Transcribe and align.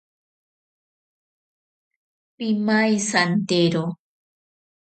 Pimaisantero. 2.37 3.85